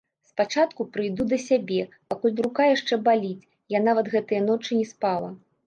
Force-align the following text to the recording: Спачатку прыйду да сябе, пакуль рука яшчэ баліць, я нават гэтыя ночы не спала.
Спачатку 0.29 0.85
прыйду 0.95 1.23
да 1.33 1.37
сябе, 1.49 1.81
пакуль 2.13 2.41
рука 2.47 2.63
яшчэ 2.71 3.01
баліць, 3.11 3.47
я 3.77 3.85
нават 3.87 4.13
гэтыя 4.17 4.41
ночы 4.51 4.71
не 4.83 4.93
спала. 4.97 5.35